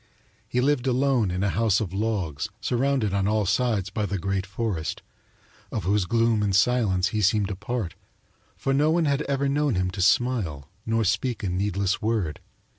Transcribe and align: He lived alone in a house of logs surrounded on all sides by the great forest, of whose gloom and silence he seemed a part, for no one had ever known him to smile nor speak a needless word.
He 0.47 0.61
lived 0.61 0.87
alone 0.87 1.29
in 1.29 1.43
a 1.43 1.51
house 1.51 1.79
of 1.79 1.93
logs 1.93 2.49
surrounded 2.59 3.13
on 3.13 3.27
all 3.27 3.45
sides 3.45 3.91
by 3.91 4.07
the 4.07 4.17
great 4.17 4.47
forest, 4.47 5.03
of 5.71 5.83
whose 5.83 6.05
gloom 6.05 6.41
and 6.41 6.55
silence 6.55 7.09
he 7.09 7.21
seemed 7.21 7.51
a 7.51 7.55
part, 7.55 7.93
for 8.57 8.73
no 8.73 8.89
one 8.89 9.05
had 9.05 9.21
ever 9.29 9.47
known 9.47 9.75
him 9.75 9.91
to 9.91 10.01
smile 10.01 10.67
nor 10.87 11.03
speak 11.03 11.43
a 11.43 11.49
needless 11.49 12.01
word. 12.01 12.39